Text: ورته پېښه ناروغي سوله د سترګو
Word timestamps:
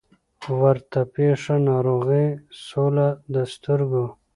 ورته 0.59 0.99
پېښه 1.15 1.55
ناروغي 1.69 2.25
سوله 2.67 3.07
د 3.33 3.35
سترګو 3.53 4.05